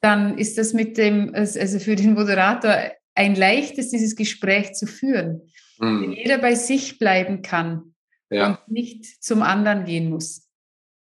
dann 0.00 0.38
ist 0.38 0.58
das 0.58 0.74
mit 0.74 0.96
dem, 0.98 1.34
also 1.34 1.78
für 1.78 1.96
den 1.96 2.14
Moderator 2.14 2.92
ein 3.14 3.34
leichtes, 3.34 3.90
dieses 3.90 4.14
Gespräch 4.14 4.74
zu 4.74 4.86
führen. 4.86 5.50
Mhm. 5.78 6.02
Wenn 6.02 6.12
jeder 6.12 6.38
bei 6.38 6.54
sich 6.54 6.98
bleiben 6.98 7.42
kann 7.42 7.94
ja. 8.30 8.48
und 8.48 8.68
nicht 8.68 9.22
zum 9.24 9.42
anderen 9.42 9.84
gehen 9.84 10.10
muss. 10.10 10.47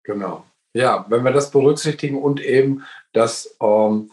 Genau. 0.04 0.44
Ja, 0.74 1.04
wenn 1.08 1.24
wir 1.24 1.32
das 1.32 1.50
berücksichtigen 1.50 2.20
und 2.20 2.40
eben, 2.40 2.84
dass 3.12 3.56
ähm, 3.60 4.10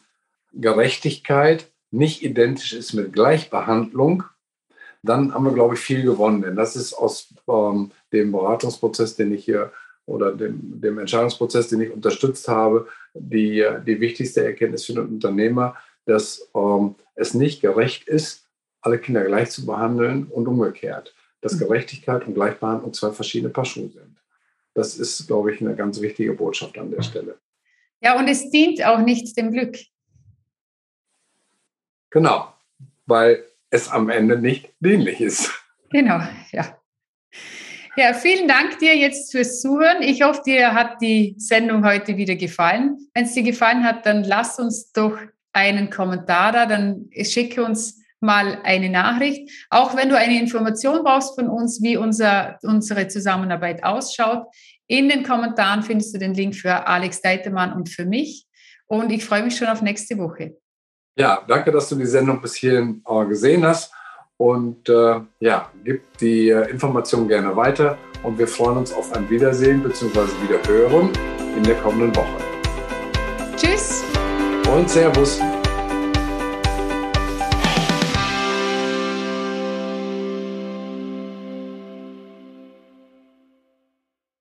Gerechtigkeit 0.53 1.71
nicht 1.91 2.23
identisch 2.23 2.73
ist 2.73 2.93
mit 2.93 3.13
Gleichbehandlung, 3.13 4.23
dann 5.01 5.33
haben 5.33 5.45
wir, 5.45 5.53
glaube 5.53 5.75
ich, 5.75 5.79
viel 5.79 6.03
gewonnen. 6.03 6.41
Denn 6.41 6.55
das 6.55 6.75
ist 6.75 6.93
aus 6.93 7.33
ähm, 7.47 7.91
dem 8.11 8.31
Beratungsprozess, 8.31 9.15
den 9.15 9.31
ich 9.33 9.45
hier 9.45 9.71
oder 10.05 10.33
dem, 10.33 10.81
dem 10.81 10.97
Entscheidungsprozess, 10.99 11.69
den 11.69 11.81
ich 11.81 11.91
unterstützt 11.91 12.47
habe, 12.47 12.87
die, 13.13 13.65
die 13.85 14.01
wichtigste 14.01 14.43
Erkenntnis 14.43 14.85
für 14.85 14.93
den 14.93 15.07
Unternehmer, 15.07 15.77
dass 16.05 16.49
ähm, 16.55 16.95
es 17.15 17.33
nicht 17.33 17.61
gerecht 17.61 18.07
ist, 18.07 18.45
alle 18.81 18.97
Kinder 18.97 19.23
gleich 19.23 19.51
zu 19.51 19.65
behandeln 19.65 20.25
und 20.25 20.47
umgekehrt. 20.47 21.13
Dass 21.41 21.53
mhm. 21.53 21.59
Gerechtigkeit 21.59 22.27
und 22.27 22.33
Gleichbehandlung 22.33 22.93
zwei 22.93 23.11
verschiedene 23.11 23.51
Paar 23.51 23.65
Schuhe 23.65 23.89
sind. 23.89 24.18
Das 24.79 24.95
ist, 24.95 25.27
glaube 25.27 25.53
ich, 25.53 25.59
eine 25.59 25.75
ganz 25.75 25.99
wichtige 25.99 26.31
Botschaft 26.31 26.77
an 26.77 26.89
der 26.89 27.01
Stelle. 27.01 27.37
Ja, 27.99 28.17
und 28.17 28.29
es 28.29 28.49
dient 28.49 28.81
auch 28.85 28.99
nicht 28.99 29.35
dem 29.35 29.51
Glück. 29.51 29.77
Genau, 32.11 32.53
weil 33.05 33.43
es 33.71 33.89
am 33.89 34.09
Ende 34.09 34.39
nicht 34.39 34.71
dienlich 34.79 35.19
ist. 35.19 35.51
Genau, 35.89 36.21
ja. 36.53 36.77
Ja, 37.97 38.13
vielen 38.13 38.47
Dank 38.47 38.79
dir 38.79 38.95
jetzt 38.95 39.33
fürs 39.33 39.59
Zuhören. 39.59 40.01
Ich 40.01 40.21
hoffe, 40.21 40.43
dir 40.45 40.73
hat 40.73 41.01
die 41.01 41.35
Sendung 41.37 41.85
heute 41.85 42.15
wieder 42.15 42.35
gefallen. 42.35 42.97
Wenn 43.13 43.25
es 43.25 43.33
dir 43.33 43.43
gefallen 43.43 43.83
hat, 43.83 44.05
dann 44.05 44.23
lass 44.23 44.59
uns 44.59 44.93
doch 44.93 45.19
einen 45.51 45.89
Kommentar 45.89 46.53
da, 46.53 46.65
dann 46.65 47.09
schicke 47.21 47.65
uns 47.65 47.98
mal 48.21 48.59
eine 48.63 48.89
Nachricht. 48.89 49.49
Auch 49.69 49.95
wenn 49.95 50.09
du 50.09 50.17
eine 50.17 50.39
Information 50.39 51.03
brauchst 51.03 51.35
von 51.35 51.49
uns, 51.49 51.81
wie 51.81 51.97
unser, 51.97 52.57
unsere 52.63 53.07
Zusammenarbeit 53.07 53.83
ausschaut, 53.83 54.45
in 54.87 55.07
den 55.07 55.23
Kommentaren 55.23 55.83
findest 55.83 56.15
du 56.15 56.19
den 56.19 56.33
Link 56.33 56.55
für 56.55 56.87
Alex 56.87 57.21
Deitemann 57.21 57.73
und 57.73 57.89
für 57.89 58.05
mich. 58.05 58.47
Und 58.87 59.11
ich 59.11 59.23
freue 59.23 59.43
mich 59.43 59.55
schon 59.55 59.67
auf 59.67 59.81
nächste 59.81 60.17
Woche. 60.17 60.57
Ja, 61.15 61.43
danke, 61.47 61.71
dass 61.71 61.89
du 61.89 61.95
die 61.95 62.05
Sendung 62.05 62.41
bis 62.41 62.55
hierhin 62.55 63.03
äh, 63.07 63.25
gesehen 63.25 63.65
hast. 63.65 63.93
Und 64.37 64.87
äh, 64.87 65.19
ja, 65.39 65.69
gib 65.83 66.17
die 66.17 66.49
äh, 66.49 66.69
Information 66.69 67.27
gerne 67.27 67.55
weiter. 67.55 67.97
Und 68.23 68.39
wir 68.39 68.47
freuen 68.47 68.77
uns 68.77 68.93
auf 68.93 69.13
ein 69.13 69.29
Wiedersehen 69.29 69.83
bzw. 69.83 70.21
Wiederhören 70.41 71.11
in 71.55 71.63
der 71.63 71.75
kommenden 71.75 72.15
Woche. 72.15 72.37
Tschüss. 73.57 74.03
Und 74.73 74.89
Servus. 74.89 75.39